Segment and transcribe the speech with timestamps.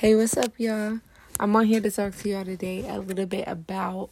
[0.00, 1.00] Hey, what's up, y'all?
[1.38, 4.08] I'm on here to talk to y'all today a little bit about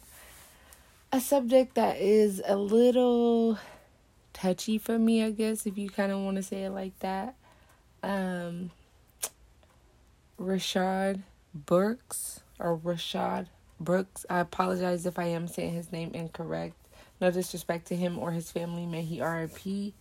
[1.11, 3.57] a subject that is a little
[4.31, 7.33] touchy for me, I guess, if you kind of want to say it like that.
[8.03, 8.69] Um,
[10.39, 11.23] Rayshard
[11.55, 13.47] Brooks or Rayshard
[13.79, 14.27] Brooks.
[14.29, 16.75] I apologize if I am saying his name incorrect.
[17.19, 18.85] No disrespect to him or his family.
[18.85, 19.95] May he RIP.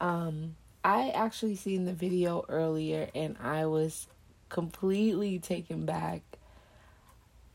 [0.00, 4.06] Um, I actually seen the video earlier and I was
[4.48, 6.22] completely taken back.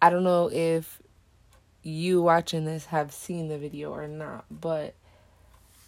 [0.02, 1.02] I don't know if
[1.82, 4.96] you watching this have seen the video or not, but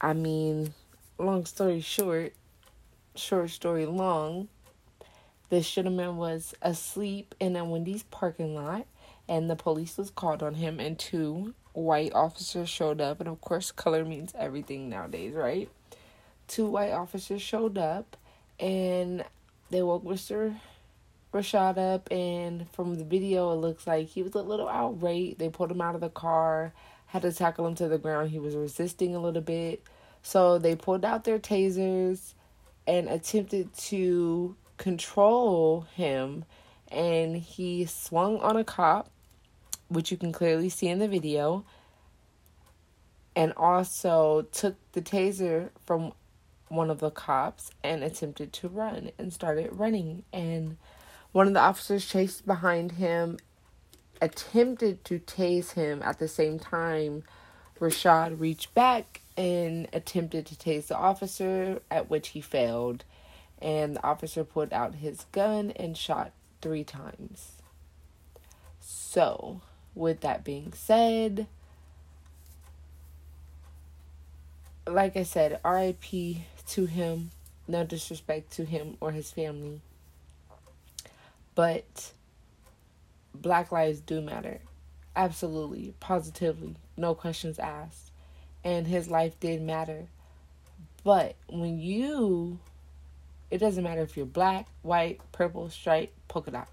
[0.02, 0.73] I mean,
[1.17, 2.33] long story short,
[3.16, 4.49] short story long,
[5.49, 8.85] this gentleman was asleep in a Wendy's parking lot
[9.27, 13.41] and the police was called on him and two white officers showed up and of
[13.41, 15.69] course color means everything nowadays, right?
[16.47, 18.17] Two white officers showed up
[18.59, 19.23] and
[19.69, 20.55] they woke Mr.
[21.35, 25.38] Rayshard up, and from the video, it looks like he was a little outraged.
[25.38, 26.72] They pulled him out of the car,
[27.08, 28.30] had to tackle him to the ground.
[28.30, 29.83] He was resisting a little bit.
[30.23, 32.33] So they pulled out their tasers
[32.88, 36.45] and attempted to control him.
[36.89, 39.11] And he swung on a cop,
[39.89, 41.66] which you can clearly see in the video,
[43.36, 46.13] and also took the taser from
[46.69, 50.23] one of the cops and attempted to run and started running.
[50.31, 50.78] And
[51.36, 53.38] one of the officers chased behind him,
[54.22, 57.23] attempted to tase him at the same time.
[57.78, 63.03] Rashad reached back and attempted to tase the officer, at which he failed.
[63.61, 67.52] And the officer pulled out his gun and shot three times.
[68.80, 69.59] So,
[69.94, 71.47] with that being said,
[74.88, 77.31] like I said, RIP to him.
[77.67, 79.81] No disrespect to him or his family.
[81.56, 82.11] But
[83.34, 84.59] black lives do matter.
[85.16, 88.12] Absolutely, positively, no questions asked.
[88.63, 90.07] And his life did matter.
[91.03, 92.59] But when you,
[93.52, 96.68] it doesn't matter if you're black, white, purple, stripe, polka dot.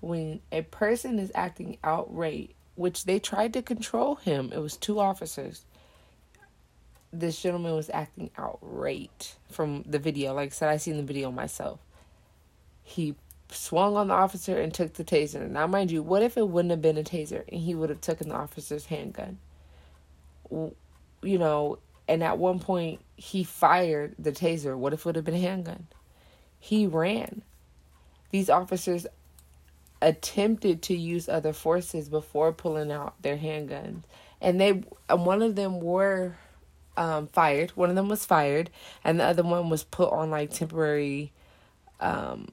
[0.00, 5.00] When a person is acting outright, which they tried to control him, it was two
[5.00, 5.64] officers.
[7.12, 10.34] This gentleman was acting outright from the video.
[10.34, 11.80] Like I said, I seen the video myself.
[12.82, 13.14] He
[13.50, 15.48] swung on the officer and took the taser.
[15.48, 18.00] Now, mind you, what if it wouldn't have been a taser and he would have
[18.00, 19.38] taken the officer's handgun?
[20.50, 21.78] You know,
[22.08, 24.76] and at one point he fired the taser.
[24.76, 25.86] What if it would have been a handgun?
[26.58, 27.42] He ran.
[28.30, 29.06] These officers
[30.02, 34.02] attempted to use other forces before pulling out their handguns,
[34.40, 36.36] and they one of them were
[36.96, 37.70] um, fired.
[37.70, 38.70] One of them was fired,
[39.02, 41.32] and the other one was put on like temporary
[42.00, 42.48] um,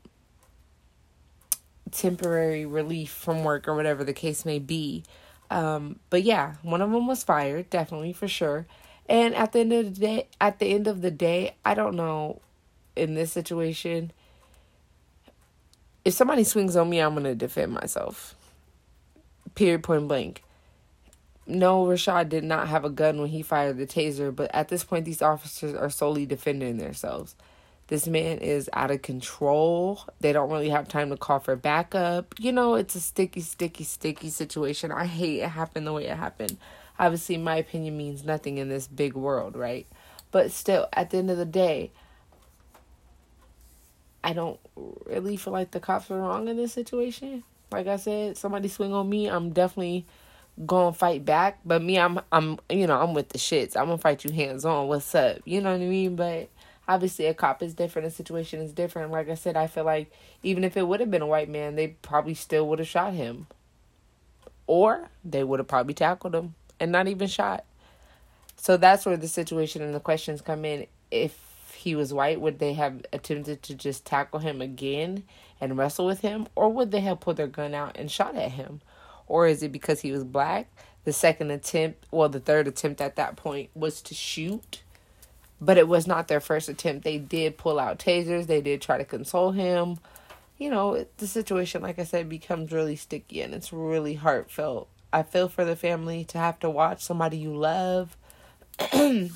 [1.91, 5.03] temporary relief from work or whatever the case may be.
[5.49, 8.65] Um, but yeah, one of them was fired, definitely for sure.
[9.09, 11.95] And at the end of the day, at the end of the day, I don't
[11.95, 12.41] know
[12.95, 14.11] in this situation
[16.03, 18.35] if somebody swings on me, I'm going to defend myself.
[19.55, 20.43] Period point blank.
[21.45, 24.83] No, Rashad did not have a gun when he fired the taser, but at this
[24.83, 27.35] point these officers are solely defending themselves.
[27.91, 29.99] This man is out of control.
[30.21, 32.33] They don't really have time to call for backup.
[32.39, 34.93] You know, it's a sticky, sticky, sticky situation.
[34.93, 36.55] I hate it happened the way it happened.
[36.97, 39.85] Obviously, my opinion means nothing in this big world, right?
[40.31, 41.91] But still, at the end of the day,
[44.23, 44.61] I don't
[45.05, 47.43] really feel like the cops are wrong in this situation.
[47.73, 50.05] Like I said, somebody swing on me, I'm definitely
[50.65, 51.59] gonna fight back.
[51.65, 53.75] But me, I'm I'm you know, I'm with the shits.
[53.75, 54.87] I'm gonna fight you hands on.
[54.87, 55.39] What's up?
[55.43, 56.15] You know what I mean?
[56.15, 56.47] But
[56.87, 59.11] obviously a cop is different, a situation is different.
[59.11, 60.11] Like I said, I feel like
[60.43, 63.13] even if it would have been a white man, they probably still would have shot
[63.13, 63.47] him.
[64.67, 67.65] Or they would have probably tackled him and not even shot.
[68.55, 70.87] So that's where the situation and the questions come in.
[71.09, 75.23] If he was white, would they have attempted to just tackle him again
[75.59, 76.47] and wrestle with him?
[76.55, 78.81] Or would they have pulled their gun out and shot at him?
[79.27, 80.71] Or is it because he was black?
[81.03, 84.83] The second attempt, well, the third attempt at that point was to shoot
[85.61, 87.03] but it was not their first attempt.
[87.03, 89.99] They did pull out tasers, they did try to console him.
[90.57, 94.89] You know, the situation, like I said, becomes really sticky and it's really heartfelt.
[95.13, 98.17] I feel for the family to have to watch somebody you love.
[98.93, 99.31] and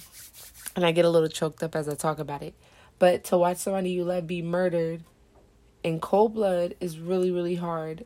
[0.75, 2.55] I get a little choked up as I talk about it.
[2.97, 5.03] But to watch somebody you love be murdered
[5.83, 8.05] in cold blood is really, really hard.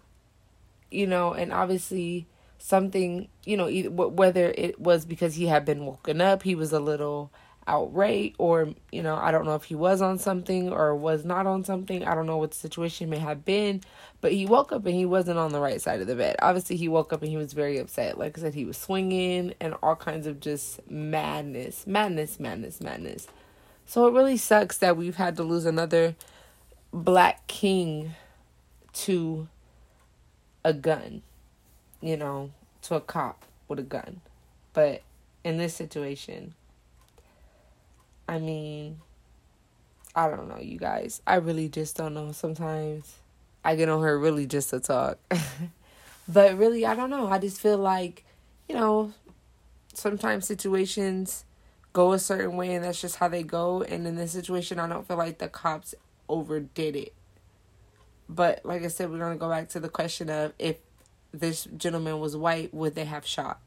[0.92, 2.28] You know, and obviously
[2.58, 6.74] something, you know, either, whether it was because he had been woken up, he was
[6.74, 7.32] a little
[7.70, 11.46] outright or you know i don't know if he was on something or was not
[11.46, 12.04] on something.
[12.04, 13.82] I don't know what the situation may have been
[14.22, 16.36] but he woke up and he wasn't on the right side of the bed.
[16.42, 18.18] Obviously he woke up and he was very upset.
[18.18, 23.28] Like i said he was swinging and all kinds of just madness madness madness madness.
[23.86, 26.16] So it really sucks that we've had to lose another
[26.92, 28.16] black king
[28.92, 29.48] to
[30.66, 31.22] a gun
[32.02, 32.52] you know
[32.82, 34.22] to a cop with a gun.
[34.74, 35.04] But
[35.44, 36.56] in this situation
[38.30, 39.02] I mean,
[40.16, 41.20] I don't know, you guys.
[41.26, 42.32] I really just don't know.
[42.32, 43.12] Sometimes
[43.66, 45.18] I get on her really just to talk.
[46.28, 47.26] but really, I don't know.
[47.26, 48.24] I just feel like,
[48.68, 49.14] you know,
[49.96, 51.44] sometimes situations
[51.92, 53.82] go a certain way and that's just how they go.
[53.82, 55.96] And in this situation, I don't feel like the cops
[56.28, 57.16] overdid it.
[58.30, 60.78] But like I said, we're going to go back to the question of if
[61.32, 63.60] this gentleman was white, would they have shot?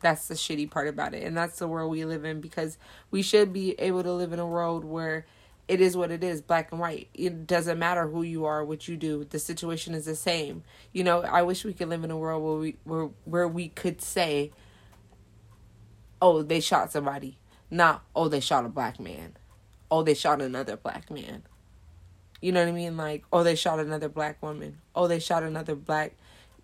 [0.00, 1.22] That's the shitty part about it.
[1.22, 2.78] And that's the world we live in because
[3.10, 5.26] we should be able to live in a world where
[5.68, 7.08] it is what it is black and white.
[7.14, 9.24] It doesn't matter who you are what you do.
[9.24, 10.64] The situation is the same.
[10.92, 13.68] You know i wish we could live in a world where we where where we
[13.68, 14.50] could say
[16.20, 17.38] oh they shot somebody.
[17.70, 19.36] Not oh they shot a black man.
[19.90, 21.44] Oh they shot another black man.
[22.42, 22.96] You know what i mean?
[22.96, 24.78] Like oh they shot another black woman.
[24.94, 26.14] Oh they shot another black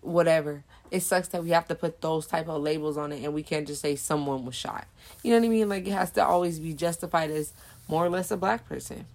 [0.01, 0.63] whatever.
[0.91, 3.43] It sucks that we have to put those type of labels on it and we
[3.43, 4.87] can't just say someone was shot.
[5.23, 5.69] You know what I mean?
[5.69, 7.53] Like it has to always be justified as
[7.87, 9.05] more or less a black person.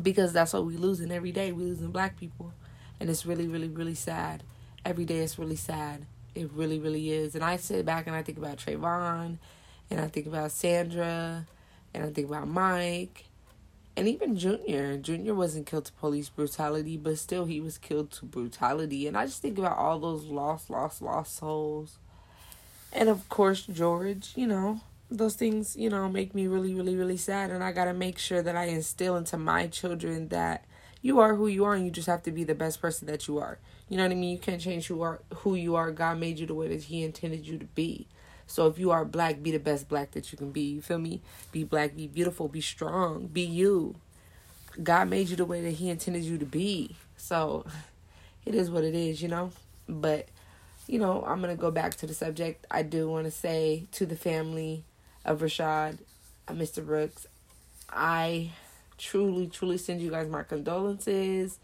[0.00, 1.52] Because that's what we losing every day.
[1.52, 2.52] We losing black people.
[3.00, 4.42] And it's really, really, really sad.
[4.84, 6.06] Every day it's really sad.
[6.34, 7.34] It really, really is.
[7.34, 9.38] And I sit back and I think about Trayvon
[9.90, 11.46] and I think about Sandra
[11.94, 13.27] and I think about Mike
[13.98, 14.96] and even Junior.
[14.96, 19.08] Junior wasn't killed to police brutality, but still he was killed to brutality.
[19.08, 21.98] And I just think about all those lost, lost, lost souls.
[22.92, 24.80] And of course, George, you know,
[25.10, 27.50] those things, you know, make me really, really, really sad.
[27.50, 30.64] And I got to make sure that I instill into my children that
[31.02, 33.26] you are who you are and you just have to be the best person that
[33.26, 33.58] you are.
[33.88, 34.30] You know what I mean?
[34.30, 35.90] You can't change who are who you are.
[35.90, 38.06] God made you the way that he intended you to be.
[38.48, 40.62] So if you are black, be the best black that you can be.
[40.62, 41.20] You feel me?
[41.52, 43.94] Be black, be beautiful, be strong, be you.
[44.82, 46.96] God made you the way that He intended you to be.
[47.16, 47.66] So
[48.46, 49.50] it is what it is, you know?
[49.86, 50.28] But,
[50.86, 52.66] you know, I'm going to go back to the subject.
[52.70, 54.84] I do want to say to the family
[55.26, 55.98] of Rayshard,
[56.48, 56.84] uh, Mr.
[56.84, 57.26] Brooks,
[57.90, 58.52] I
[58.96, 61.58] truly, truly send you guys my condolences.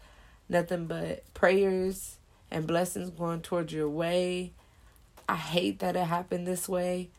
[0.47, 2.17] Nothing but prayers
[2.51, 4.53] and blessings going towards your way.
[5.27, 7.09] I hate that it happened this way.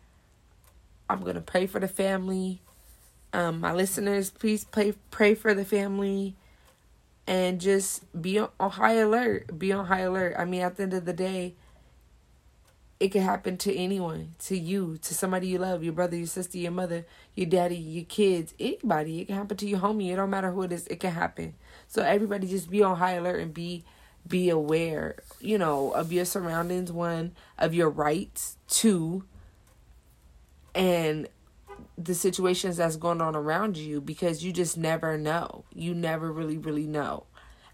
[1.08, 2.60] I'm going to pray for the family.
[3.32, 6.36] Um, my listeners, please pray, pray for the family
[7.26, 9.58] and just be on, on high alert.
[9.58, 10.34] Be on high alert.
[10.38, 11.54] I mean, at the end of the day,
[12.98, 16.56] it can happen to anyone, to you, to somebody you love, your brother, your sister,
[16.56, 17.04] your mother,
[17.34, 19.20] your daddy, your kids, anybody.
[19.20, 20.12] It can happen to your homie.
[20.12, 20.86] It don't matter who it is.
[20.86, 21.54] It can happen.
[21.88, 23.84] So everybody just be on high alert and be
[24.26, 29.24] be aware, you know, of your surroundings, one, of your rights, two,
[30.74, 31.28] and
[31.98, 35.64] the situations that's going on around you because you just never know.
[35.72, 37.24] You never really, really know.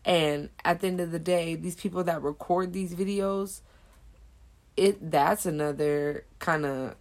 [0.04, 3.60] And at the end of the day, these people that record these videos,
[4.76, 6.96] it that's another kind of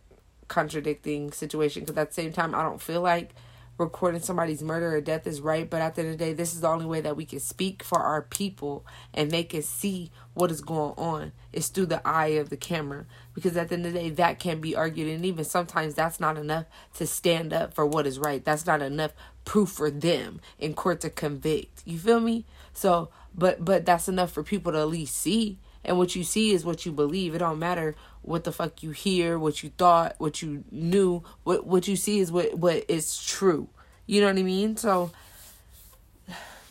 [0.48, 3.34] contradicting situation because at the same time, I don't feel like
[3.78, 6.54] recording somebody's murder or death is right, but at the end of the day, this
[6.54, 10.12] is the only way that we can speak for our people and they can see
[10.34, 11.32] what is going on.
[11.52, 13.06] It's through the eye of the camera.
[13.34, 15.08] Because at the end of the day, that can be argued.
[15.08, 18.44] And even sometimes that's not enough to stand up for what is right.
[18.44, 19.14] That's not enough
[19.46, 21.82] proof for them in court to convict.
[21.86, 22.46] You feel me?
[22.74, 25.58] So, but but that's enough for people to at least see.
[25.84, 27.34] And what you see is what you believe.
[27.34, 31.24] It don't matter what the fuck you hear, what you thought, what you knew.
[31.44, 33.68] What what you see is what what is true.
[34.06, 34.78] You know what I mean?
[34.78, 35.12] So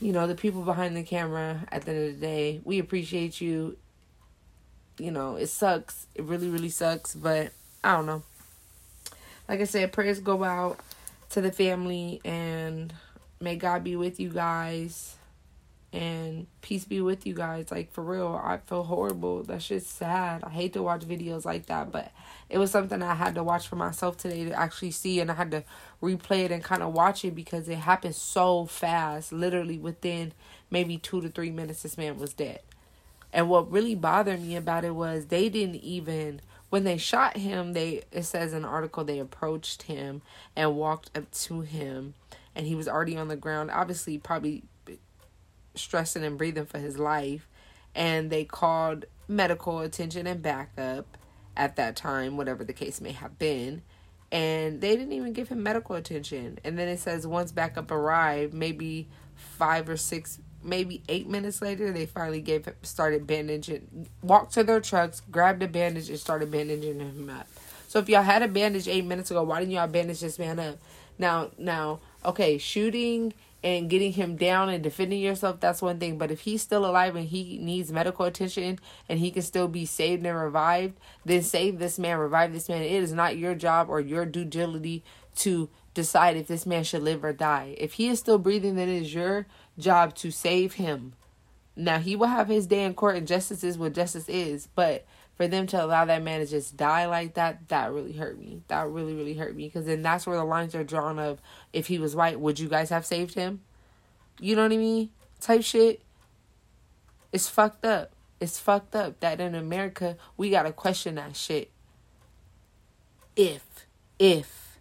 [0.00, 3.40] you know, the people behind the camera at the end of the day, we appreciate
[3.40, 3.76] you.
[4.98, 6.06] You know, it sucks.
[6.14, 7.52] It really, really sucks, but
[7.84, 8.22] I don't know.
[9.48, 10.78] Like I said, prayers go out
[11.30, 12.92] to the family and
[13.40, 15.16] may God be with you guys
[15.92, 17.70] and peace be with you guys.
[17.70, 19.42] Like for real, I feel horrible.
[19.42, 20.44] That shit's sad.
[20.44, 22.12] I hate to watch videos like that, but
[22.48, 25.34] it was something I had to watch for myself today to actually see, and I
[25.34, 25.64] had to
[26.02, 29.32] replay it and kind of watch it because it happened so fast.
[29.32, 30.32] Literally within
[30.70, 32.60] maybe two to three minutes, this man was dead.
[33.32, 37.72] And what really bothered me about it was they didn't even when they shot him.
[37.72, 40.22] They it says in the article they approached him
[40.56, 42.14] and walked up to him,
[42.54, 43.70] and he was already on the ground.
[43.70, 44.64] Obviously, probably
[45.74, 47.48] stressing and breathing for his life.
[47.94, 51.16] And they called medical attention and backup
[51.56, 53.82] at that time, whatever the case may have been.
[54.32, 56.58] and they didn't even give him medical attention.
[56.64, 61.92] And then it says once backup arrived, maybe five or six, maybe eight minutes later,
[61.92, 67.00] they finally gave started bandaging, walked to their trucks, grabbed a bandage, and started bandaging
[67.00, 67.48] him up.
[67.88, 70.60] So if y'all had a bandage eight minutes ago, why didn't y'all bandage this man
[70.60, 70.78] up?
[71.18, 76.16] Now, now, okay, shooting and getting him down and defending yourself, that's one thing.
[76.16, 79.84] But if he's still alive and he needs medical attention and he can still be
[79.84, 82.82] saved and revived, then save this man, revive this man.
[82.82, 85.02] It is not your job or your due diligence
[85.36, 87.74] to decide if this man should live or die.
[87.78, 89.46] If he is still breathing, then it is your
[89.78, 91.12] job to save him.
[91.76, 94.68] Now, he will have his day in court, and justice is what justice is.
[94.74, 95.06] But
[95.40, 98.60] for them to allow that man to just die like that, that really hurt me.
[98.68, 99.68] That really, really hurt me.
[99.68, 101.40] Because then that's where the lines are drawn of
[101.72, 103.62] if he was white, would you guys have saved him?
[104.38, 105.08] You know what I mean?
[105.40, 106.02] Type shit.
[107.32, 108.12] It's fucked up.
[108.38, 111.70] It's fucked up that in America we gotta question that shit.
[113.34, 113.64] If,
[114.18, 114.78] if,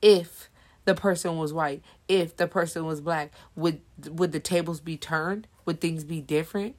[0.00, 0.48] if
[0.86, 5.48] the person was white, if the person was black, would would the tables be turned?
[5.66, 6.76] Would things be different?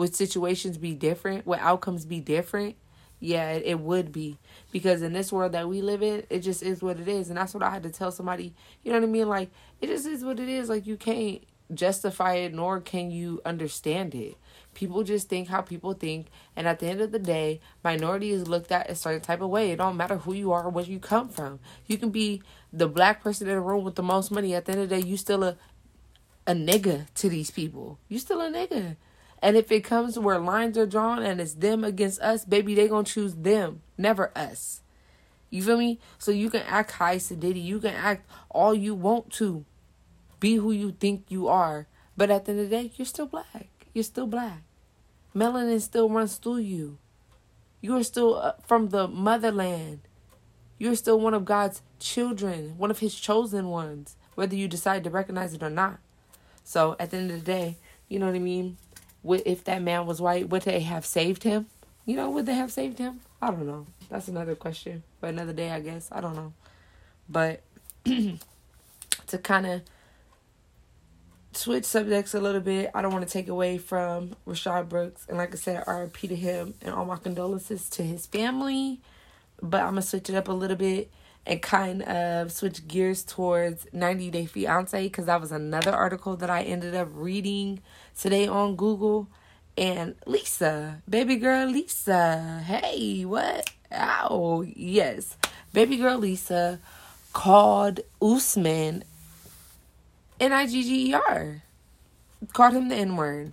[0.00, 1.46] Would situations be different?
[1.46, 2.76] Would outcomes be different?
[3.18, 4.38] Yeah, it, it would be.
[4.72, 7.28] Because in this world that we live in, it just is what it is.
[7.28, 8.54] And that's what I had to tell somebody.
[8.82, 9.28] You know what I mean?
[9.28, 10.70] Like, it just is what it is.
[10.70, 14.38] Like, you can't justify it, nor can you understand it.
[14.72, 18.48] People just think how people think, and at the end of the day, minority is
[18.48, 19.70] looked at a certain type of way.
[19.70, 21.60] It don't matter who you are or where you come from.
[21.86, 22.42] You can be
[22.72, 24.54] the black person in the room with the most money.
[24.54, 25.58] At the end of the day, you still a
[26.46, 27.98] a nigga to these people.
[28.08, 28.96] You still a nigga.
[29.42, 32.88] And if it comes where lines are drawn and it's them against us, baby, they
[32.88, 34.82] gonna choose them, never us.
[35.48, 35.98] You feel me?
[36.18, 39.64] So you can act high sedity, you can act all you want to,
[40.38, 43.26] be who you think you are, but at the end of the day, you're still
[43.26, 43.68] black.
[43.94, 44.62] You're still black.
[45.34, 46.98] Melanin still runs through you.
[47.80, 50.00] You are still uh, from the motherland.
[50.78, 55.10] You're still one of God's children, one of His chosen ones, whether you decide to
[55.10, 55.98] recognize it or not.
[56.62, 57.78] So at the end of the day,
[58.08, 58.76] you know what I mean?
[59.24, 61.66] If that man was white, would they have saved him?
[62.06, 63.20] You know, would they have saved him?
[63.42, 63.86] I don't know.
[64.08, 66.08] That's another question for another day, I guess.
[66.10, 66.52] I don't know.
[67.28, 67.62] But
[68.04, 69.82] to kind of
[71.52, 75.26] switch subjects a little bit, I don't want to take away from Rashad Brooks.
[75.28, 79.00] And like I said, RIP to him and all my condolences to his family.
[79.62, 81.10] But I'm going to switch it up a little bit
[81.46, 86.50] and kind of switch gears towards 90 Day Fiance because that was another article that
[86.50, 87.80] I ended up reading
[88.18, 89.28] today on Google.
[89.76, 93.70] And Lisa, baby girl Lisa, hey, what?
[93.92, 95.36] Oh, yes.
[95.72, 96.80] Baby girl Lisa
[97.32, 99.04] called Usman
[100.38, 101.62] N I G G E R.
[102.52, 103.52] Called him the N word.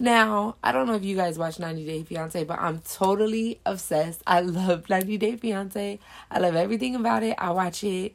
[0.00, 4.22] Now, I don't know if you guys watch 90 Day Fiance, but I'm totally obsessed.
[4.28, 5.98] I love 90 Day Fiance.
[6.30, 7.34] I love everything about it.
[7.36, 8.14] I watch it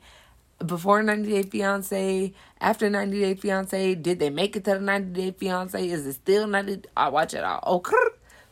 [0.65, 3.95] before 90 Day Fiance, after 90 Day Fiance.
[3.95, 5.89] Did they make it to the 90 Day Fiance?
[5.89, 6.87] Is it still 90?
[6.95, 7.61] I watch it all.
[7.67, 7.97] Okay.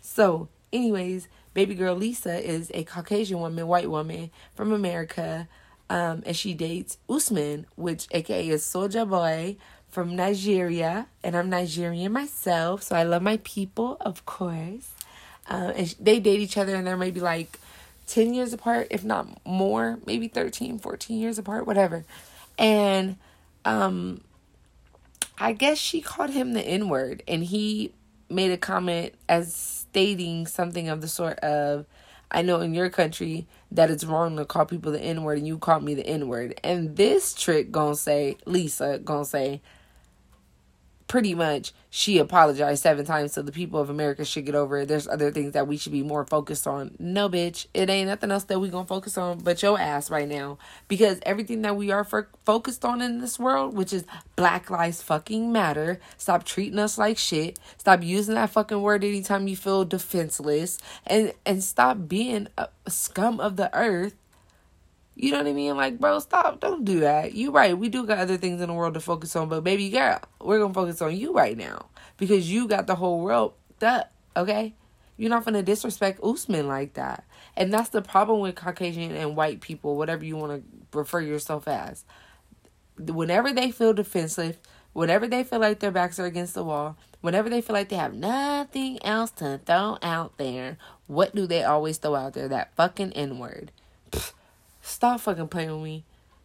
[0.01, 5.47] So, anyways, baby girl Lisa is a Caucasian woman, white woman from America.
[5.89, 9.57] Um, and she dates Usman, which aka is SojaBoy
[9.91, 14.91] from Nigeria, and I'm Nigerian myself, so I love my people, of course.
[15.49, 17.59] Uh, and they date each other, and they're maybe like
[18.07, 22.05] 10 years apart, if not more, maybe 13, 14 years apart, whatever.
[22.57, 23.17] And
[23.65, 24.21] um,
[25.37, 27.93] I guess she called him the N word, and he
[28.29, 31.85] made a comment as stating something of the sort of,
[32.31, 35.47] I know in your country that it's wrong to call people the N word, and
[35.47, 36.57] you called me the N word.
[36.63, 39.61] And this trick gonna say, Lisa gonna say,
[41.11, 44.87] pretty much she apologized seven times so the people of america should get over it.
[44.87, 46.95] There's other things that we should be more focused on.
[46.99, 47.65] No bitch.
[47.73, 50.57] It ain't nothing else that we gonna focus on but your ass right now.
[50.87, 54.05] Because everything that we are for- focused on in this world which is
[54.37, 57.59] black lives fucking matter stop treating us like shit.
[57.77, 60.77] Stop using that fucking word anytime you feel defenseless.
[61.05, 64.15] And and stop being a scum of the earth
[65.21, 65.77] you know what I mean?
[65.77, 66.59] Like, bro, stop.
[66.59, 67.35] Don't do that.
[67.35, 67.77] You right.
[67.77, 70.57] We do got other things in the world to focus on, but baby girl, we're
[70.57, 71.85] gonna focus on you right now.
[72.17, 74.73] Because you got the whole world up, okay?
[75.17, 77.23] You're not gonna disrespect Usman like that.
[77.55, 81.67] And that's the problem with Caucasian and white people, whatever you want to refer yourself
[81.67, 82.03] as.
[82.97, 84.57] Whenever they feel defensive,
[84.93, 87.95] whenever they feel like their backs are against the wall, whenever they feel like they
[87.95, 92.47] have nothing else to throw out there, what do they always throw out there?
[92.47, 93.71] That fucking N word.
[94.81, 96.03] Stop fucking playing with me.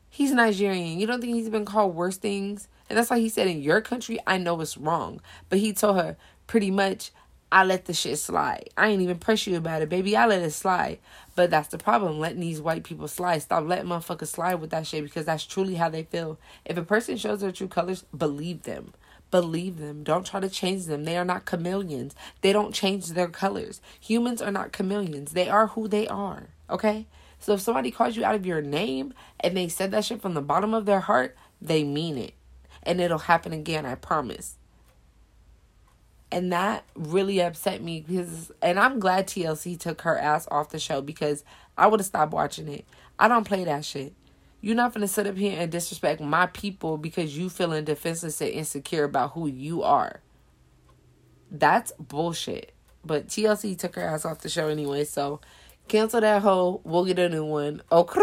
[0.09, 0.99] He's Nigerian.
[0.99, 2.69] You don't think he's been called worse things?
[2.89, 5.21] And that's why he said in your country, I know it's wrong.
[5.49, 6.17] But he told her,
[6.47, 7.11] pretty much,
[7.51, 8.71] I let the shit slide.
[8.77, 10.17] I ain't even press you about it, baby.
[10.17, 10.99] I let it slide.
[11.35, 13.39] But that's the problem, letting these white people slide.
[13.43, 16.39] Stop letting motherfuckers slide with that shit because that's truly how they feel.
[16.65, 18.95] If a person shows their true colors, believe them.
[19.31, 20.03] Believe them.
[20.03, 21.05] Don't try to change them.
[21.05, 22.15] They are not chameleons.
[22.41, 23.81] They don't change their colors.
[24.01, 25.33] Humans are not chameleons.
[25.33, 26.49] They are who they are.
[26.71, 27.07] Okay?
[27.47, 30.35] So if somebody calls you out of your name and they said that shit from
[30.35, 32.35] the bottom of their heart, they mean it.
[32.83, 34.57] And it'll happen again, I promise.
[36.33, 40.81] And that really upset me because and I'm glad TLC took her ass off the
[40.81, 41.45] show because
[41.79, 42.85] I would have stopped watching it.
[43.17, 44.13] I don't play that shit.
[44.61, 48.51] You're not gonna sit up here and disrespect my people because you feeling defenseless and
[48.51, 50.21] insecure about who you are.
[51.49, 52.73] That's bullshit.
[53.05, 55.41] But TLC took her ass off the show anyway, so
[55.89, 56.81] cancel that hoe.
[56.85, 57.83] We'll get a new one.
[57.91, 58.21] Okay.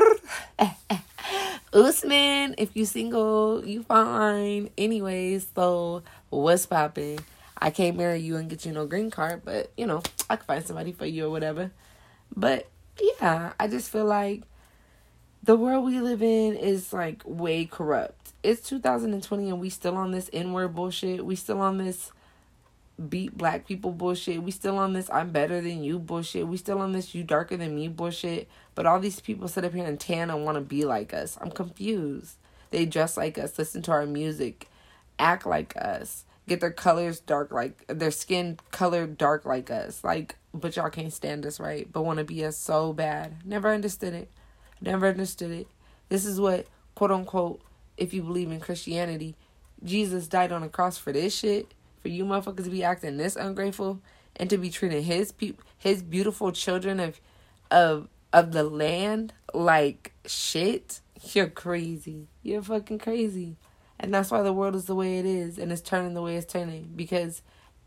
[1.74, 4.70] Usman, if you single, you fine.
[4.78, 7.20] Anyways, so what's popping?
[7.58, 10.46] I can't marry you and get you no green card, but you know, I could
[10.46, 11.72] find somebody for you or whatever.
[12.36, 12.70] But
[13.02, 14.44] yeah, I just feel like
[15.44, 18.34] the world we live in is like way corrupt.
[18.44, 21.26] It's 2020 and we still on this N-word bullshit.
[21.26, 22.12] We still on this
[23.10, 24.44] beat black people bullshit.
[24.44, 26.48] We still on this I'm better than you bullshit.
[26.48, 28.48] We still on this you darker than me bullshit.
[28.76, 31.38] But all these people sit up here and tan and want to be like us.
[31.42, 32.38] I'm confused.
[32.72, 34.68] They dress like us, listen to our music,
[35.20, 40.04] act like us, get their colors dark like their skin colored dark like us.
[40.04, 41.88] Like, but y'all can't stand us, right?
[41.92, 43.46] But want to be us so bad.
[43.46, 44.30] Never understood it.
[44.82, 45.68] Never understood it.
[46.10, 47.62] This is what, quote unquote,
[47.96, 49.36] if you believe in Christianity,
[49.84, 51.74] Jesus died on a cross for this shit.
[52.04, 54.02] For you motherfuckers to be acting this ungrateful
[54.38, 57.22] and to be treating his pe- his beautiful children of
[57.72, 61.02] of of the land like shit.
[61.34, 62.28] You're crazy.
[62.44, 63.58] You're fucking crazy.
[64.00, 66.38] And that's why the world is the way it is and it's turning the way
[66.38, 67.42] it's turning because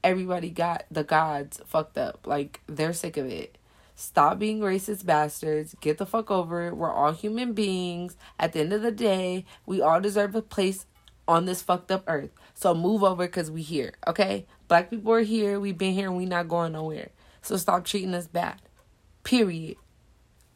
[0.04, 2.26] everybody got the gods fucked up.
[2.26, 3.58] Like they're sick of it.
[3.96, 5.74] Stop being racist bastards.
[5.80, 6.76] Get the fuck over it.
[6.76, 8.16] We're all human beings.
[8.38, 10.86] At the end of the day, we all deserve a place
[11.28, 12.30] on this fucked up earth.
[12.56, 14.46] So move over because we here, okay?
[14.66, 15.60] Black people are here.
[15.60, 17.10] We've been here and we not going nowhere.
[17.42, 18.62] So stop treating us bad.
[19.24, 19.76] Period.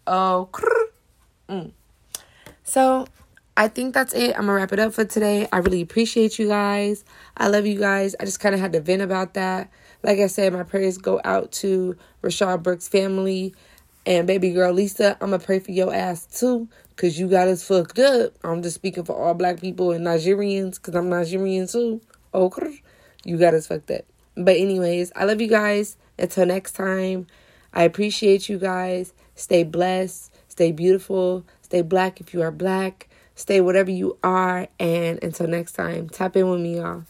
[0.06, 0.48] Oh,
[1.48, 1.72] mm.
[2.64, 3.06] so
[3.54, 4.30] I think that's it.
[4.30, 5.46] I'm gonna wrap it up for today.
[5.52, 7.04] I really appreciate you guys.
[7.36, 8.16] I love you guys.
[8.18, 9.70] I just kind of had to vent about that.
[10.02, 13.54] Like I said, my prayers go out to Rayshard Brooks' family
[14.06, 15.18] and baby girl Lisa.
[15.20, 16.66] I'm gonna pray for your ass too,
[17.00, 18.34] cause you got us fucked up.
[18.44, 22.02] I'm just speaking for all black people and Nigerians, cause I'm Nigerian too.
[22.34, 22.82] Okay,
[23.24, 24.02] you got us fucked up.
[24.36, 25.96] But anyways, I love you guys.
[26.18, 27.26] Until next time,
[27.72, 29.14] I appreciate you guys.
[29.34, 30.30] Stay blessed.
[30.48, 31.46] Stay beautiful.
[31.62, 33.08] Stay black if you are black.
[33.34, 34.68] Stay whatever you are.
[34.78, 37.04] And until next time, tap in with me, y'all.